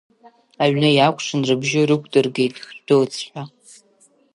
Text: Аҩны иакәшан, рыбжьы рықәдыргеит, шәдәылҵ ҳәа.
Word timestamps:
Аҩны 0.63 0.89
иакәшан, 0.93 1.41
рыбжьы 1.47 1.81
рықәдыргеит, 1.89 2.53
шәдәылҵ 2.73 3.15
ҳәа. 3.29 3.43